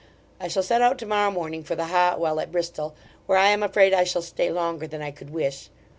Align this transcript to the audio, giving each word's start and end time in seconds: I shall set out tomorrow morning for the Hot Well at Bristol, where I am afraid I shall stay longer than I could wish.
I 0.39 0.47
shall 0.47 0.63
set 0.63 0.81
out 0.81 0.97
tomorrow 0.97 1.29
morning 1.29 1.63
for 1.63 1.75
the 1.75 1.85
Hot 1.85 2.19
Well 2.19 2.39
at 2.39 2.51
Bristol, 2.51 2.95
where 3.27 3.37
I 3.37 3.49
am 3.49 3.61
afraid 3.61 3.93
I 3.93 4.03
shall 4.03 4.23
stay 4.23 4.51
longer 4.51 4.87
than 4.87 5.03
I 5.03 5.11
could 5.11 5.29
wish. 5.29 5.69